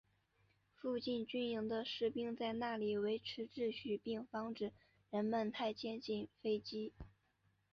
[0.73, 4.71] 附近军营的士兵在那里维持秩序并防止
[5.11, 6.91] 人们太接近飞机。